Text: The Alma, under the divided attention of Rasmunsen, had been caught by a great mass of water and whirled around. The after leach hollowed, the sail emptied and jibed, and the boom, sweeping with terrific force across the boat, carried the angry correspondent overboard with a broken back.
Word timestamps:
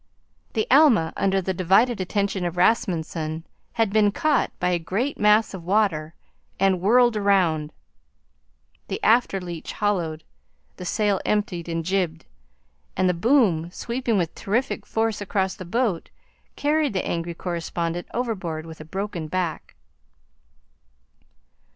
The 0.53 0.65
Alma, 0.71 1.13
under 1.15 1.43
the 1.43 1.53
divided 1.53 2.01
attention 2.01 2.43
of 2.43 2.57
Rasmunsen, 2.57 3.43
had 3.73 3.93
been 3.93 4.11
caught 4.11 4.51
by 4.59 4.69
a 4.69 4.79
great 4.79 5.19
mass 5.19 5.53
of 5.53 5.63
water 5.63 6.15
and 6.59 6.81
whirled 6.81 7.15
around. 7.15 7.71
The 8.87 8.99
after 9.03 9.39
leach 9.39 9.73
hollowed, 9.73 10.23
the 10.77 10.85
sail 10.85 11.21
emptied 11.23 11.69
and 11.69 11.85
jibed, 11.85 12.25
and 12.97 13.07
the 13.07 13.13
boom, 13.13 13.69
sweeping 13.69 14.17
with 14.17 14.33
terrific 14.33 14.87
force 14.87 15.21
across 15.21 15.53
the 15.53 15.65
boat, 15.65 16.09
carried 16.55 16.93
the 16.93 17.05
angry 17.05 17.35
correspondent 17.35 18.07
overboard 18.11 18.65
with 18.65 18.81
a 18.81 18.85
broken 18.85 19.27
back. 19.27 19.75